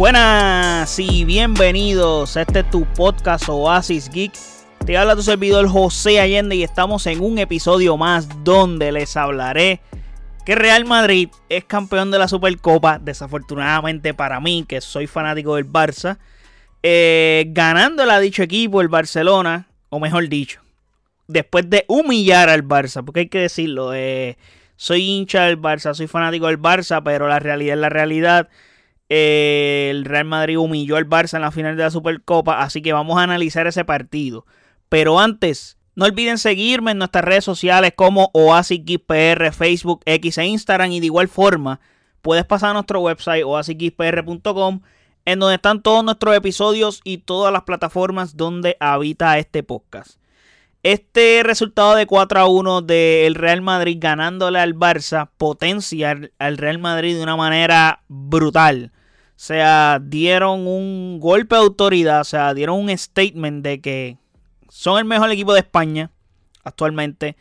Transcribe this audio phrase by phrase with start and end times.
[0.00, 4.32] Buenas y bienvenidos este tu podcast Oasis Geek.
[4.86, 9.82] Te habla tu servidor José Allende y estamos en un episodio más donde les hablaré
[10.46, 15.70] que Real Madrid es campeón de la Supercopa, desafortunadamente para mí, que soy fanático del
[15.70, 16.16] Barça,
[16.82, 20.62] eh, ganándole a dicho equipo el Barcelona, o mejor dicho,
[21.28, 24.38] después de humillar al Barça, porque hay que decirlo, eh,
[24.76, 28.48] soy hincha del Barça, soy fanático del Barça, pero la realidad es la realidad.
[29.10, 33.18] El Real Madrid humilló al Barça en la final de la Supercopa, así que vamos
[33.18, 34.46] a analizar ese partido.
[34.88, 40.92] Pero antes, no olviden seguirme en nuestras redes sociales como OasisXPR, Facebook, X e Instagram.
[40.92, 41.80] Y de igual forma,
[42.22, 44.80] puedes pasar a nuestro website oasisxpr.com
[45.24, 50.20] en donde están todos nuestros episodios y todas las plataformas donde habita este podcast.
[50.84, 56.78] Este resultado de 4 a 1 del Real Madrid ganándole al Barça potencia al Real
[56.78, 58.92] Madrid de una manera brutal.
[59.40, 64.18] Sea, dieron un golpe de autoridad, o sea, dieron un statement de que
[64.68, 66.10] son el mejor equipo de España
[66.62, 67.38] actualmente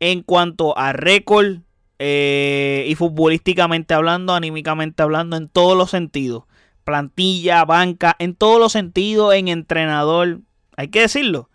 [0.00, 1.58] en cuanto a récord
[1.98, 6.44] eh, y futbolísticamente hablando, anímicamente hablando, en todos los sentidos.
[6.84, 10.40] Plantilla, banca, en todos los sentidos, en entrenador,
[10.78, 11.50] hay que decirlo.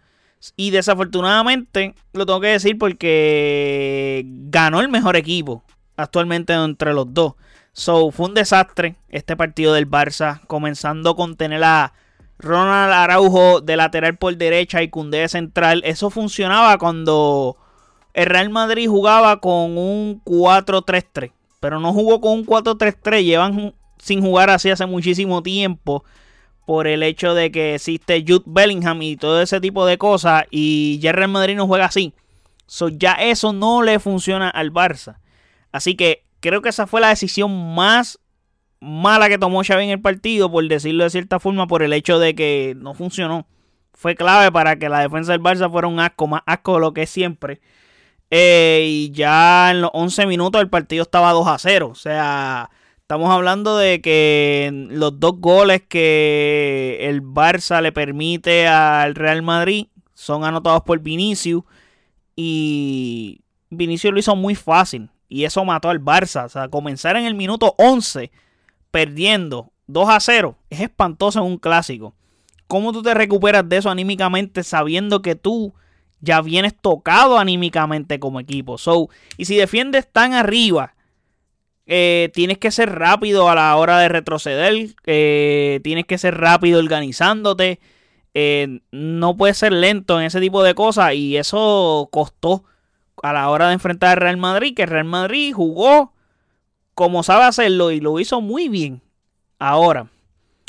[0.55, 5.63] Y desafortunadamente, lo tengo que decir porque ganó el mejor equipo
[5.97, 7.33] actualmente entre los dos.
[7.73, 11.93] So, fue un desastre este partido del Barça, comenzando con tener a
[12.37, 15.81] Ronald Araujo de lateral por derecha y Cundé de central.
[15.85, 17.55] Eso funcionaba cuando
[18.13, 21.31] el Real Madrid jugaba con un 4-3-3.
[21.59, 23.23] Pero no jugó con un 4-3-3.
[23.23, 26.03] Llevan sin jugar así hace muchísimo tiempo.
[26.65, 30.45] Por el hecho de que existe Jude Bellingham y todo ese tipo de cosas.
[30.49, 32.13] Y ya el Real Madrid no juega así.
[32.65, 35.17] So, ya eso no le funciona al Barça.
[35.71, 38.19] Así que creo que esa fue la decisión más
[38.81, 42.19] mala que tomó Xavi en el partido, por decirlo de cierta forma, por el hecho
[42.19, 43.47] de que no funcionó.
[43.93, 46.93] Fue clave para que la defensa del Barça fuera un asco, más asco de lo
[46.93, 47.61] que es siempre.
[48.31, 51.89] Eh, y ya en los 11 minutos el partido estaba 2 a 0.
[51.89, 59.15] O sea, estamos hablando de que los dos goles que el Barça le permite al
[59.15, 61.63] Real Madrid son anotados por Vinicius.
[62.35, 65.09] Y Vinicius lo hizo muy fácil.
[65.31, 66.45] Y eso mató al Barça.
[66.45, 68.31] O sea, comenzar en el minuto 11
[68.91, 72.13] perdiendo 2 a 0 es espantoso en un clásico.
[72.67, 75.73] ¿Cómo tú te recuperas de eso anímicamente sabiendo que tú
[76.19, 78.77] ya vienes tocado anímicamente como equipo?
[78.77, 80.95] So, y si defiendes tan arriba,
[81.85, 84.89] eh, tienes que ser rápido a la hora de retroceder.
[85.05, 87.79] Eh, tienes que ser rápido organizándote.
[88.33, 91.13] Eh, no puedes ser lento en ese tipo de cosas.
[91.13, 92.65] Y eso costó
[93.23, 94.75] a la hora de enfrentar al Real Madrid.
[94.75, 96.13] Que Real Madrid jugó
[96.93, 99.01] como sabe hacerlo y lo hizo muy bien.
[99.59, 100.07] Ahora,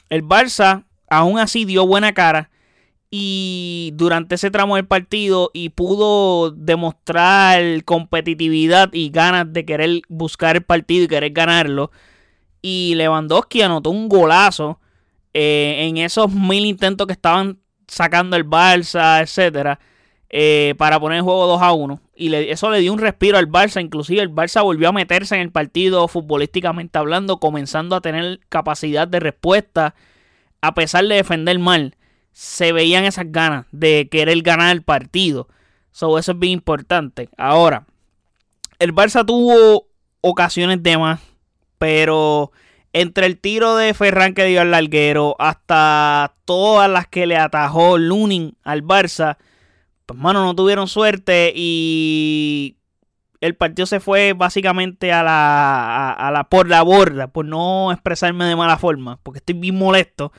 [0.09, 2.51] el Barça aún así dio buena cara
[3.11, 10.57] y durante ese tramo del partido y pudo demostrar competitividad y ganas de querer buscar
[10.57, 11.91] el partido y querer ganarlo.
[12.63, 14.81] Y Lewandowski anotó un golazo
[15.35, 19.79] eh, en esos mil intentos que estaban sacando el Barça, etcétera.
[20.35, 22.01] Eh, para poner el juego 2 a 1.
[22.17, 23.83] Y eso le dio un respiro al Barça.
[23.83, 29.07] Inclusive el Barça volvió a meterse en el partido futbolísticamente hablando, comenzando a tener capacidad
[29.07, 29.95] de respuesta.
[30.63, 31.97] A pesar de defender mal,
[32.33, 35.49] se veían esas ganas de querer ganar el partido.
[35.93, 37.29] eso es bien importante.
[37.37, 37.85] Ahora,
[38.79, 39.87] el Barça tuvo
[40.23, 41.21] ocasiones de más,
[41.79, 42.53] pero
[42.95, 47.99] entre el tiro de Ferran que dio al larguero hasta todas las que le atajó
[47.99, 49.37] Lunin al Barça,
[50.07, 52.77] pues mano, no tuvieron suerte y
[53.41, 58.45] el partido se fue básicamente a la, a, la por la borda, por no expresarme
[58.45, 60.33] de mala forma, porque estoy bien molesto,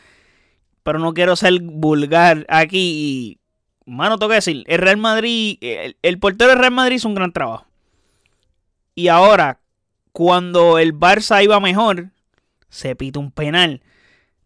[0.84, 3.40] pero no quiero ser vulgar aquí
[3.86, 7.10] y, mano, tengo que decir, el Real Madrid, el, el portero del Real Madrid hizo
[7.10, 7.66] un gran trabajo.
[8.96, 9.60] Y ahora,
[10.12, 12.12] cuando el Barça iba mejor,
[12.70, 13.82] se pita un penal.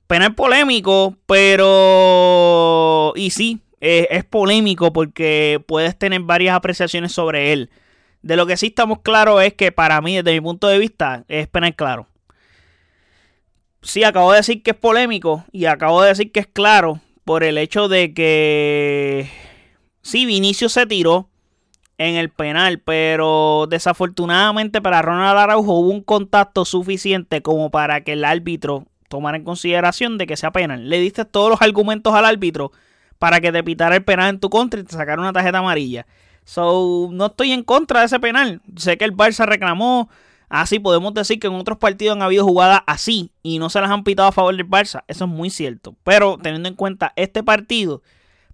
[0.08, 3.14] Penal polémico, pero...
[3.16, 7.70] Y sí, es polémico porque puedes tener varias apreciaciones sobre él.
[8.22, 11.24] De lo que sí estamos claros es que para mí, desde mi punto de vista,
[11.28, 12.08] es penal claro.
[13.82, 17.44] Sí, acabo de decir que es polémico y acabo de decir que es claro por
[17.44, 19.30] el hecho de que
[20.02, 21.30] sí, Vinicio se tiró
[21.98, 28.14] en el penal, pero desafortunadamente para Ronald Araujo hubo un contacto suficiente como para que
[28.14, 30.90] el árbitro tomara en consideración de que sea penal.
[30.90, 32.72] Le diste todos los argumentos al árbitro
[33.20, 36.06] para que te pitara el penal en tu contra y te sacara una tarjeta amarilla.
[36.46, 38.62] So, no estoy en contra de ese penal.
[38.76, 40.10] Sé que el Barça reclamó
[40.50, 43.92] Así podemos decir que en otros partidos han habido jugadas así y no se las
[43.92, 45.04] han pitado a favor del Barça.
[45.08, 45.96] Eso es muy cierto.
[46.04, 48.02] Pero teniendo en cuenta este partido,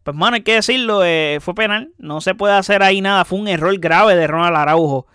[0.01, 1.91] pues mano, hay que decirlo, eh, fue penal.
[1.99, 3.25] No se puede hacer ahí nada.
[3.25, 5.05] Fue un error grave de Ronald Araujo.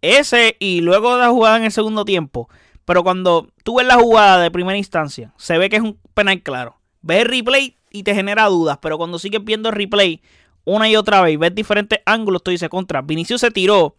[0.00, 2.48] Ese y luego de la jugada en el segundo tiempo.
[2.84, 6.40] Pero cuando tú ves la jugada de primera instancia, se ve que es un penal
[6.42, 6.77] claro.
[7.08, 8.78] Ves replay y te genera dudas.
[8.80, 10.22] Pero cuando sigues viendo replay
[10.64, 13.02] una y otra vez ves diferentes ángulos, tú dices contra.
[13.02, 13.96] Vinicius se tiró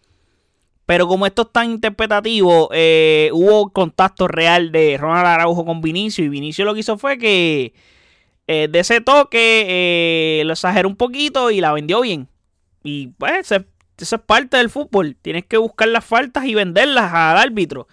[0.90, 6.26] pero como esto es tan interpretativo, eh, hubo contacto real de Ronald Araujo con Vinicio.
[6.26, 7.76] Y Vinicio lo que hizo fue que
[8.48, 12.28] eh, de ese toque eh, lo exageró un poquito y la vendió bien.
[12.82, 13.66] Y pues eso
[14.00, 15.16] es parte del fútbol.
[15.22, 17.88] Tienes que buscar las faltas y venderlas al árbitro.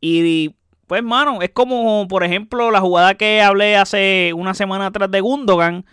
[0.00, 0.56] Y
[0.90, 5.20] pues, mano, es como, por ejemplo, la jugada que hablé hace una semana atrás de
[5.20, 5.84] Gundogan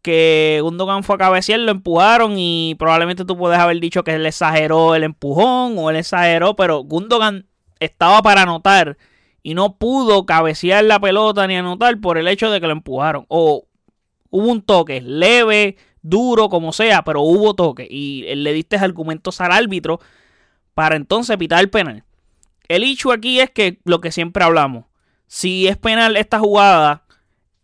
[0.00, 4.24] que Gundogan fue a cabecear, lo empujaron y probablemente tú puedes haber dicho que él
[4.24, 7.44] exageró el empujón o él exageró, pero Gundogan
[7.78, 8.96] estaba para anotar
[9.42, 13.26] y no pudo cabecear la pelota ni anotar por el hecho de que lo empujaron.
[13.28, 13.66] O
[14.30, 19.52] hubo un toque leve, duro, como sea, pero hubo toque y le diste argumentos al
[19.52, 20.00] árbitro
[20.72, 22.04] para entonces pitar el penal.
[22.68, 24.84] El hecho aquí es que lo que siempre hablamos,
[25.26, 27.04] si es penal esta jugada,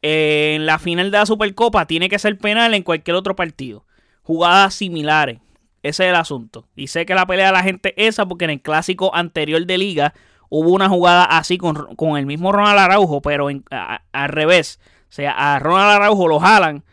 [0.03, 3.85] en la final de la Supercopa tiene que ser penal en cualquier otro partido.
[4.23, 5.41] Jugadas similares.
[5.83, 6.69] Ese es el asunto.
[6.77, 9.65] Y sé que la pelea de la gente es esa porque en el clásico anterior
[9.65, 10.15] de liga
[10.49, 14.81] hubo una jugada así con, el mismo Ronald Araujo, pero al revés.
[15.09, 16.85] O sea, a Ronald Araujo lo jalan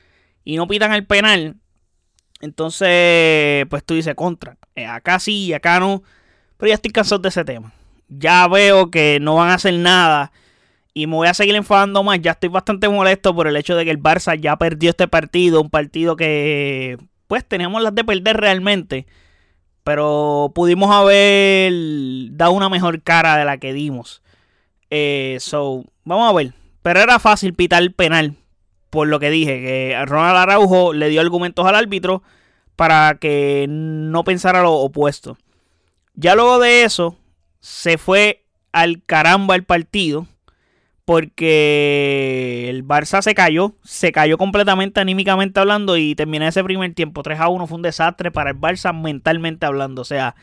[0.44, 1.56] y no pitan el penal.
[2.42, 4.58] Entonces, pues tú dices contra.
[4.76, 6.04] Eh, acá sí y acá no.
[6.58, 7.74] Pero ya estoy cansado de ese tema.
[8.08, 10.32] Ya veo que no van a hacer nada
[10.98, 12.22] y me voy a seguir enfadando más.
[12.22, 15.62] Ya estoy bastante molesto por el hecho de que el Barça ya perdió este partido.
[15.62, 16.98] Un partido que,
[17.28, 19.06] pues, teníamos las de perder realmente.
[19.84, 21.74] Pero pudimos haber
[22.32, 24.24] dado una mejor cara de la que dimos.
[24.90, 26.54] Eh, so, vamos a ver.
[26.82, 28.36] Pero era fácil pitar el penal.
[28.90, 32.24] Por lo que dije, que Ronald Araujo le dio argumentos al árbitro
[32.78, 35.38] para que no pensara lo opuesto.
[36.14, 37.18] Ya luego de eso,
[37.66, 40.28] se fue al caramba el partido
[41.04, 47.24] porque el Barça se cayó, se cayó completamente anímicamente hablando y terminé ese primer tiempo
[47.24, 50.36] 3 a 1 fue un desastre para el Barça mentalmente hablando, o sea,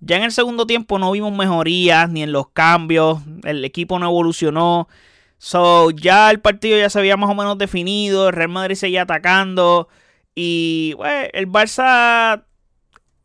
[0.00, 4.06] ya en el segundo tiempo no vimos mejorías ni en los cambios, el equipo no
[4.06, 4.88] evolucionó.
[5.36, 9.02] So, ya el partido ya se había más o menos definido, el Real Madrid seguía
[9.02, 9.88] atacando
[10.34, 12.44] y pues, el Barça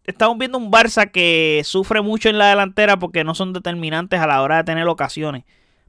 [0.07, 4.27] estamos viendo un Barça que sufre mucho en la delantera porque no son determinantes a
[4.27, 5.43] la hora de tener ocasiones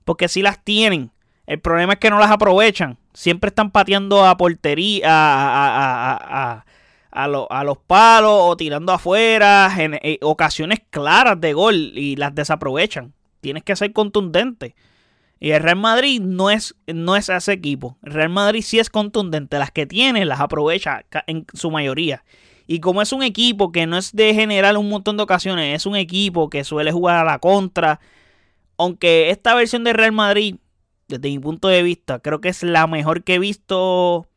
[0.08, 1.10] porque sí las tienen.
[1.46, 2.96] El problema es que no las aprovechan.
[3.12, 6.64] Siempre están pateando a portería, a,
[7.10, 9.70] a, los palos o tirando afuera.
[9.76, 13.12] En, eh, ocasiones claras de gol y las desaprovechan.
[13.42, 14.76] Tienes que ser contundente.
[15.40, 17.98] Y el Real Madrid no es, no es ese equipo.
[18.02, 19.58] El Real Madrid sí es contundente.
[19.58, 22.24] Las que tiene las aprovecha en su mayoría.
[22.70, 25.86] Y como es un equipo que no es de generar un montón de ocasiones, es
[25.86, 27.98] un equipo que suele jugar a la contra,
[28.76, 30.56] aunque esta versión de Real Madrid,
[31.08, 34.28] desde mi punto de vista, creo que es la mejor que he visto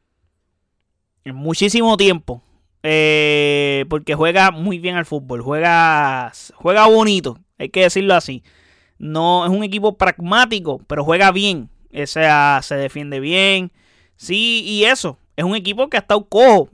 [1.25, 2.41] en muchísimo tiempo.
[2.83, 8.43] Eh, porque juega muy bien al fútbol, juega, juega bonito, hay que decirlo así.
[8.97, 11.69] No es un equipo pragmático, pero juega bien.
[11.93, 13.73] O sea, se defiende bien.
[14.15, 15.19] Sí, y eso.
[15.35, 16.69] Es un equipo que ha estado cojo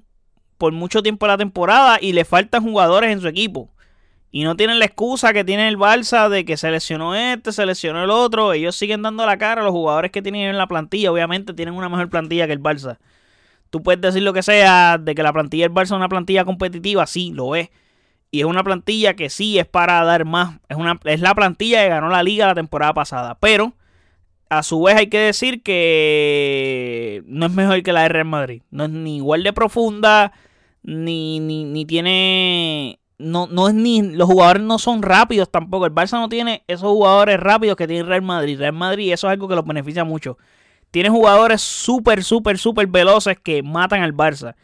[0.57, 3.69] por mucho tiempo en la temporada y le faltan jugadores en su equipo.
[4.31, 8.09] Y no tienen la excusa que tiene el Barça de que seleccionó este, seleccionó el
[8.09, 8.53] otro.
[8.53, 11.11] Ellos siguen dando la cara a los jugadores que tienen en la plantilla.
[11.11, 12.97] Obviamente tienen una mejor plantilla que el Barça.
[13.69, 16.45] Tú puedes decir lo que sea de que la plantilla del Barça es una plantilla
[16.45, 17.07] competitiva.
[17.07, 17.69] Sí, lo es.
[18.29, 20.59] Y es una plantilla que sí es para dar más.
[20.67, 23.37] Es, una, es la plantilla que ganó la liga la temporada pasada.
[23.39, 23.73] Pero
[24.49, 28.61] a su vez hay que decir que no es mejor que la de Real Madrid.
[28.71, 30.33] No es ni igual de profunda,
[30.87, 34.01] ni, ni, ni tiene no, no es ni.
[34.01, 35.85] Los jugadores no son rápidos tampoco.
[35.85, 38.57] El Barça no tiene esos jugadores rápidos que tiene Real Madrid.
[38.57, 40.37] Real Madrid, eso es algo que los beneficia mucho.
[40.91, 44.55] Tiene jugadores súper, súper, súper veloces que matan al Barça.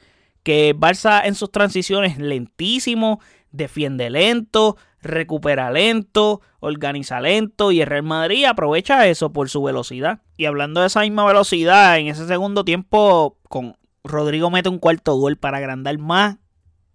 [0.44, 3.20] Que el Barça en sus transiciones lentísimo,
[3.52, 7.72] defiende lento, recupera lento, organiza lento.
[7.72, 10.22] Y el Real Madrid aprovecha eso por su velocidad.
[10.38, 15.16] Y hablando de esa misma velocidad, en ese segundo tiempo, con Rodrigo mete un cuarto
[15.16, 16.38] gol para agrandar más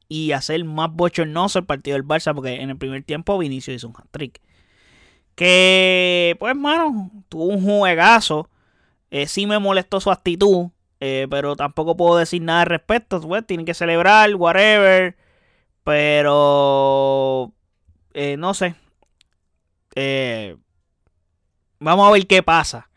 [0.09, 3.89] y hacer más bochornoso el partido del Barça, porque en el primer tiempo Vinicio hizo
[3.89, 4.41] un hat-trick.
[5.35, 8.51] Que, pues, mano, tuvo un juegazo.
[9.11, 10.69] Eh, sí me molestó su actitud,
[11.01, 13.21] eh, pero tampoco puedo decir nada al respecto.
[13.21, 15.17] Pues, tienen que celebrar, whatever.
[15.85, 17.53] Pero,
[18.15, 18.75] eh, no sé.
[21.81, 22.91] Vamos a ver qué pasa.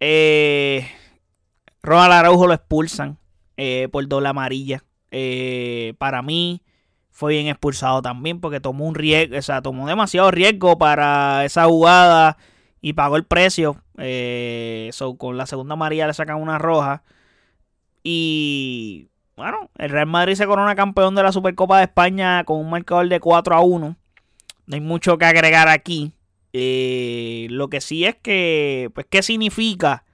[0.00, 0.88] Eh,
[1.82, 3.18] Ronald Araujo lo expulsan
[3.58, 4.84] eh, por doble amarilla.
[5.10, 6.62] Eh, para mí
[7.10, 11.64] fue bien expulsado también porque tomó un riesgo, o sea, tomó demasiado riesgo para esa
[11.64, 12.38] jugada
[12.80, 13.82] y pagó el precio.
[13.98, 17.02] Eh, con la segunda amarilla le sacan una roja.
[18.04, 22.70] Y bueno, el Real Madrid se corona campeón de la Supercopa de España con un
[22.70, 23.96] marcador de 4 a 1.
[24.66, 26.12] No hay mucho que agregar aquí.
[26.52, 30.04] lo que sí es que, pues, ¿qué significa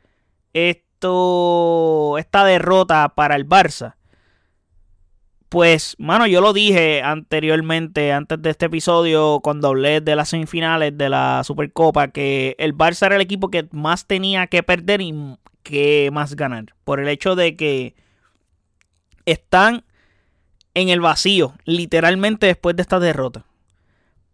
[2.19, 3.95] esta derrota para el Barça?
[5.49, 10.99] Pues, mano, yo lo dije anteriormente, antes de este episodio, cuando hablé de las semifinales
[10.99, 15.15] de la Supercopa, que el Barça era el equipo que más tenía que perder y
[15.63, 16.75] que más ganar.
[16.83, 17.95] Por el hecho de que
[19.27, 19.85] están
[20.75, 23.45] en el vacío, literalmente después de esta derrota.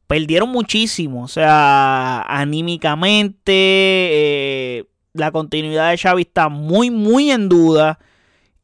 [0.07, 7.99] Perdieron muchísimo, o sea, anímicamente, eh, la continuidad de Xavi está muy, muy en duda.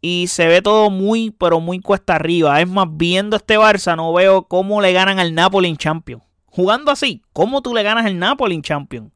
[0.00, 2.60] Y se ve todo muy, pero muy cuesta arriba.
[2.60, 6.22] Es más, viendo este Barça, no veo cómo le ganan al Napoli en Champions.
[6.46, 9.10] Jugando así, ¿cómo tú le ganas al Napoli en Champions?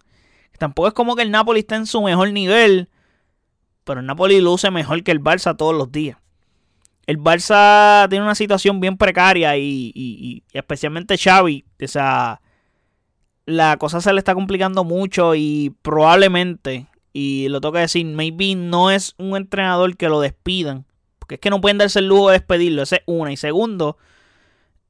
[0.59, 2.89] Tampoco es como que el Napoli está en su mejor nivel.
[3.85, 6.19] Pero el Napoli luce mejor que el Barça todos los días.
[7.07, 11.65] El Barça tiene una situación bien precaria y, y especialmente Xavi.
[11.83, 12.41] O sea,
[13.47, 18.91] la cosa se le está complicando mucho y probablemente y lo que decir, maybe no
[18.91, 20.87] es un entrenador que lo despidan.
[21.19, 22.83] Porque es que no pueden darse el lujo de despedirlo.
[22.83, 23.33] Esa es una.
[23.33, 23.99] Y segundo,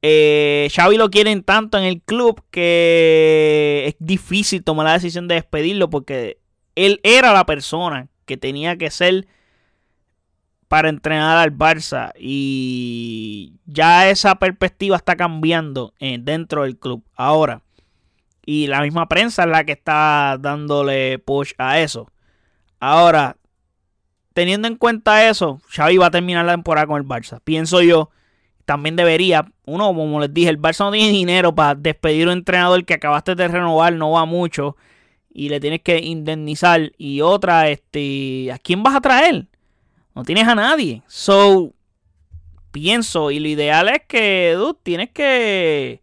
[0.01, 5.35] eh, Xavi lo quieren tanto en el club que es difícil tomar la decisión de
[5.35, 5.89] despedirlo.
[5.89, 6.39] Porque
[6.75, 9.27] él era la persona que tenía que ser
[10.67, 12.13] para entrenar al Barça.
[12.19, 17.03] Y ya esa perspectiva está cambiando eh, dentro del club.
[17.15, 17.63] Ahora.
[18.53, 22.11] Y la misma prensa es la que está dándole push a eso.
[22.81, 23.37] Ahora,
[24.33, 27.39] teniendo en cuenta eso, Xavi va a terminar la temporada con el Barça.
[27.41, 28.09] Pienso yo,
[28.65, 29.49] también debería.
[29.63, 32.95] Uno, como les dije, el Barça no tiene dinero para despedir a un entrenador que
[32.95, 34.75] acabaste de renovar, no va mucho.
[35.33, 36.91] Y le tienes que indemnizar.
[36.97, 39.47] Y otra, este, ¿a quién vas a traer?
[40.13, 41.03] No tienes a nadie.
[41.07, 41.71] So,
[42.71, 46.01] pienso, y lo ideal es que, dude, tienes que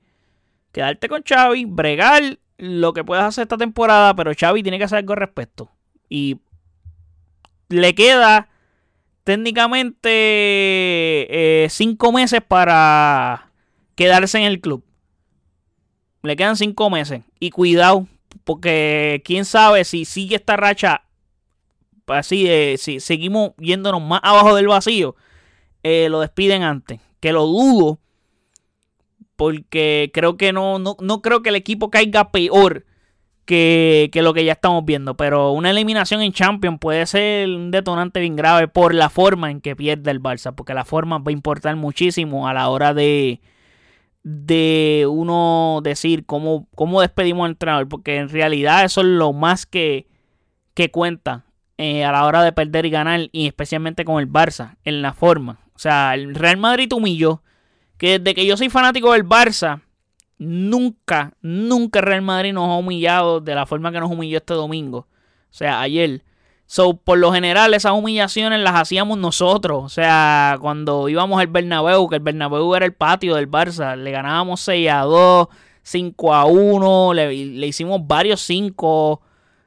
[0.73, 4.99] quedarte con Xavi, bregar lo que puedas hacer esta temporada, pero Xavi tiene que hacer
[4.99, 5.71] algo al respecto.
[6.09, 6.41] Y
[7.69, 8.49] le queda
[9.25, 13.51] técnicamente eh, cinco meses para
[13.95, 14.85] quedarse en el club.
[16.23, 17.23] Le quedan cinco meses.
[17.39, 18.07] Y cuidado,
[18.45, 21.03] porque quién sabe si sigue esta racha
[22.07, 22.49] así,
[22.79, 25.15] si seguimos yéndonos más abajo del vacío,
[25.83, 27.01] eh, lo despiden antes.
[27.21, 27.99] Que lo dudo,
[29.38, 32.85] porque creo que no, no, no creo que el equipo caiga peor
[33.47, 35.16] que, lo que ya estamos viendo.
[35.16, 39.61] Pero una eliminación en Champions puede ser un detonante bien grave por la forma en
[39.61, 40.52] que pierde el Barça.
[40.57, 43.40] Porque la forma va a importar muchísimo a la hora de,
[44.25, 47.88] de uno decir cómo, cómo despedimos al entrenador.
[47.88, 50.09] Porque en realidad eso es lo más que,
[50.75, 51.45] que cuenta
[51.76, 53.21] eh, a la hora de perder y ganar.
[53.30, 55.61] Y especialmente con el Barça, en la forma.
[55.76, 57.45] O sea, el Real Madrid humilló
[57.99, 59.83] que desde que yo soy fanático del Barça,
[60.38, 64.99] nunca, nunca Real Madrid nos ha humillado de la forma que nos humilló este domingo.
[64.99, 66.23] O sea, ayer.
[66.67, 69.85] So, por lo general, esas humillaciones las hacíamos nosotros.
[69.85, 74.11] O sea, cuando íbamos al Bernabéu, que el Bernabéu era el patio del Barça, le
[74.11, 75.49] ganábamos 6 a 2,
[75.83, 79.23] 5 a 1, le, le hicimos varios 5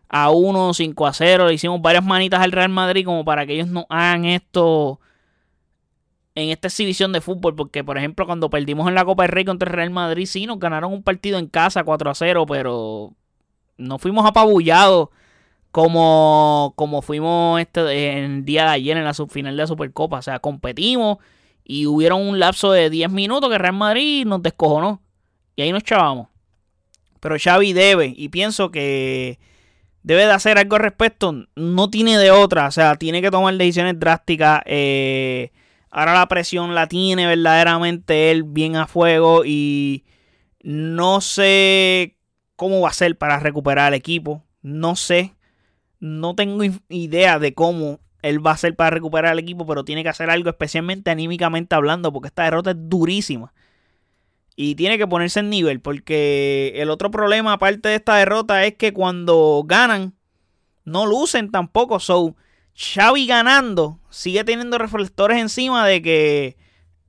[0.09, 3.53] a 1, 5 a 0, le hicimos varias manitas al Real Madrid como para que
[3.53, 5.00] ellos no hagan esto
[6.35, 9.45] en esta exhibición de fútbol, porque por ejemplo cuando perdimos en la Copa del Rey
[9.45, 13.13] contra el Real Madrid, sí, nos ganaron un partido en casa 4 a 0, pero
[13.77, 15.09] no fuimos apabullados
[15.71, 20.19] como, como fuimos este, en el día de ayer en la subfinal de la Supercopa.
[20.19, 21.17] O sea, competimos
[21.63, 25.01] y hubieron un lapso de 10 minutos que Real Madrid nos descojonó.
[25.55, 26.27] Y ahí nos chavamos.
[27.19, 29.39] Pero Xavi debe, y pienso que
[30.03, 31.33] debe de hacer algo al respecto.
[31.55, 34.61] No tiene de otra, o sea, tiene que tomar decisiones drásticas.
[34.65, 35.51] Eh,
[35.91, 40.05] Ahora la presión la tiene verdaderamente él bien a fuego y
[40.63, 42.17] no sé
[42.55, 44.45] cómo va a ser para recuperar el equipo.
[44.61, 45.35] No sé.
[45.99, 50.03] No tengo idea de cómo él va a ser para recuperar el equipo, pero tiene
[50.03, 53.53] que hacer algo especialmente anímicamente hablando porque esta derrota es durísima.
[54.55, 58.75] Y tiene que ponerse en nivel porque el otro problema aparte de esta derrota es
[58.75, 60.13] que cuando ganan
[60.85, 61.99] no lucen tampoco.
[61.99, 62.35] So,
[62.75, 66.57] Xavi ganando sigue teniendo reflectores encima de que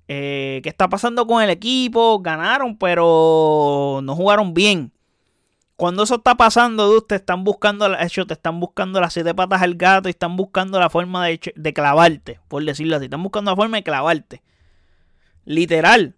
[0.09, 4.93] eh, qué está pasando con el equipo, ganaron pero no jugaron bien.
[5.77, 9.75] Cuando eso está pasando, te están buscando, hecho, te están buscando las siete patas al
[9.75, 13.07] gato y están buscando la forma de, de clavarte, por decirlo así.
[13.07, 14.43] Están buscando la forma de clavarte.
[15.45, 16.15] Literal.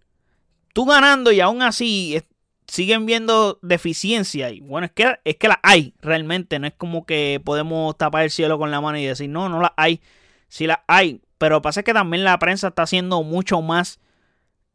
[0.73, 2.21] Tú ganando y aún así
[2.67, 4.49] siguen viendo deficiencia.
[4.49, 6.59] Y bueno, es que, es que la hay realmente.
[6.59, 9.61] No es como que podemos tapar el cielo con la mano y decir, no, no
[9.61, 10.01] la hay.
[10.47, 11.21] Sí la hay.
[11.37, 13.99] Pero pasa que también la prensa está siendo mucho más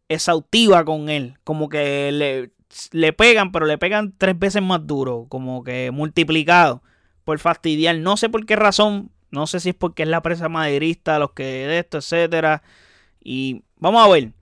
[0.08, 1.38] exhaustiva con él.
[1.44, 2.50] Como que le,
[2.92, 5.26] le pegan, pero le pegan tres veces más duro.
[5.28, 6.82] Como que multiplicado.
[7.24, 7.96] Por fastidiar.
[7.98, 9.10] No sé por qué razón.
[9.30, 12.62] No sé si es porque es la prensa maderista, los que de esto, etcétera.
[13.22, 14.32] Y vamos a ver.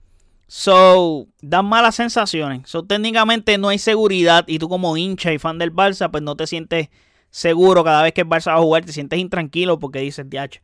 [0.51, 2.67] So, dan malas sensaciones.
[2.67, 4.45] So, técnicamente no hay seguridad.
[4.47, 6.89] Y tú, como hincha y fan del Barça, pues no te sientes
[7.29, 8.83] seguro cada vez que el Barça va a jugar.
[8.83, 10.59] Te sientes intranquilo porque dices, DH,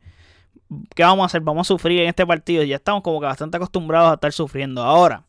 [0.92, 1.40] ¿qué vamos a hacer?
[1.42, 2.64] Vamos a sufrir en este partido.
[2.64, 4.82] Ya estamos como que bastante acostumbrados a estar sufriendo.
[4.82, 5.24] Ahora,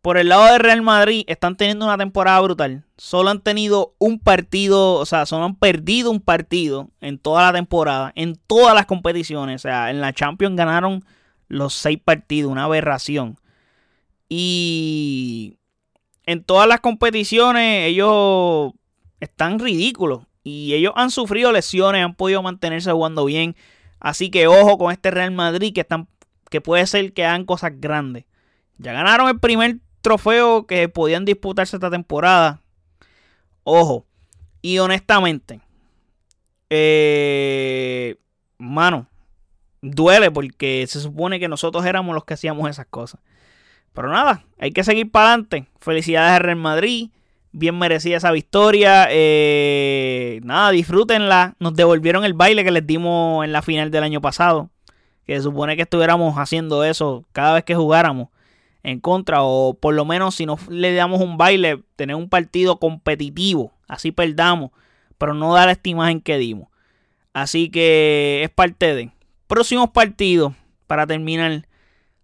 [0.00, 2.86] por el lado de Real Madrid, están teniendo una temporada brutal.
[2.96, 7.52] Solo han tenido un partido, o sea, solo han perdido un partido en toda la
[7.52, 9.56] temporada, en todas las competiciones.
[9.56, 11.04] O sea, en la Champions ganaron
[11.48, 13.36] los seis partidos, una aberración.
[14.28, 15.56] Y
[16.26, 18.72] en todas las competiciones ellos
[19.20, 20.24] están ridículos.
[20.44, 23.56] Y ellos han sufrido lesiones, han podido mantenerse jugando bien.
[24.00, 26.08] Así que ojo con este Real Madrid que, están,
[26.50, 28.24] que puede ser que hagan cosas grandes.
[28.78, 32.62] Ya ganaron el primer trofeo que podían disputarse esta temporada.
[33.64, 34.06] Ojo.
[34.62, 35.60] Y honestamente,
[36.70, 38.16] eh,
[38.58, 39.06] mano,
[39.80, 43.20] duele porque se supone que nosotros éramos los que hacíamos esas cosas.
[43.98, 45.66] Pero nada, hay que seguir para adelante.
[45.80, 47.10] Felicidades a Real Madrid.
[47.50, 49.08] Bien merecida esa victoria.
[49.10, 51.56] Eh, nada, disfrútenla.
[51.58, 54.70] Nos devolvieron el baile que les dimos en la final del año pasado.
[55.26, 58.28] Que se supone que estuviéramos haciendo eso cada vez que jugáramos
[58.84, 59.42] en contra.
[59.42, 63.72] O por lo menos si no le damos un baile, tener un partido competitivo.
[63.88, 64.70] Así perdamos.
[65.18, 66.68] Pero no dar esta imagen que dimos.
[67.32, 69.10] Así que es parte de.
[69.48, 70.52] Próximos partidos
[70.86, 71.67] para terminar.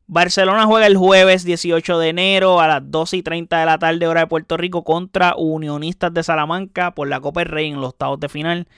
[0.07, 4.07] Barcelona juega el jueves 18 de enero a las 12 y 30 de la tarde
[4.07, 7.91] hora de Puerto Rico contra Unionistas de Salamanca por la Copa del Rey en los
[7.91, 8.69] octavos de final.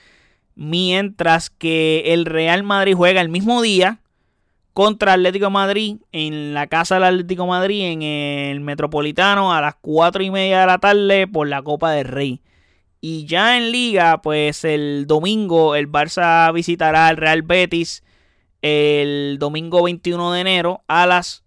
[0.55, 3.99] Mientras que el Real Madrid juega el mismo día
[4.73, 10.23] contra Atlético Madrid en la casa del Atlético Madrid en el Metropolitano a las 4
[10.23, 12.41] y media de la tarde por la Copa del Rey.
[13.01, 18.01] Y ya en liga, pues el domingo el Barça visitará al Real Betis
[18.67, 21.43] el domingo 21 de enero a las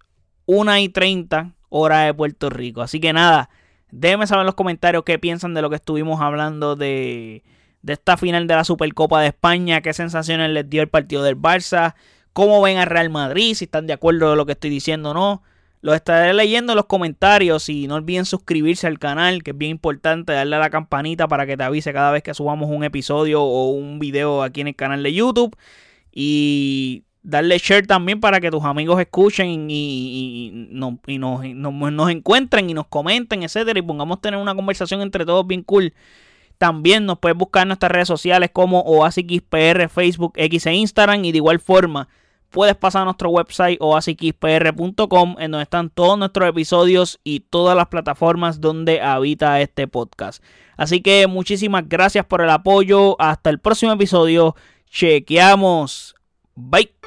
[0.46, 2.82] 1 y 30 hora de Puerto Rico.
[2.82, 3.50] Así que nada,
[3.90, 7.42] déjenme saber en los comentarios qué piensan de lo que estuvimos hablando de,
[7.82, 11.36] de esta final de la Supercopa de España, qué sensaciones les dio el partido del
[11.36, 11.94] Barça,
[12.32, 15.14] cómo ven a Real Madrid, si están de acuerdo con lo que estoy diciendo o
[15.14, 15.42] no.
[15.82, 19.70] Los estaré leyendo en los comentarios y no olviden suscribirse al canal, que es bien
[19.70, 23.42] importante, darle a la campanita para que te avise cada vez que subamos un episodio
[23.42, 25.56] o un video aquí en el canal de YouTube.
[26.12, 32.86] Y darle share también para que tus amigos escuchen y, nos, nos, encuentren y nos
[32.86, 35.92] comenten, etcétera, y pongamos tener una conversación entre todos bien cool.
[36.58, 41.24] También nos puedes buscar en nuestras redes sociales como OasisXPR, Facebook, X e Instagram.
[41.24, 42.08] Y de igual forma,
[42.50, 47.86] puedes pasar a nuestro website oasisxpr.com en donde están todos nuestros episodios y todas las
[47.86, 50.44] plataformas donde habita este podcast.
[50.76, 53.16] Así que muchísimas gracias por el apoyo.
[53.18, 54.54] Hasta el próximo episodio.
[54.90, 56.14] Chequeamos.
[56.54, 56.99] Bye.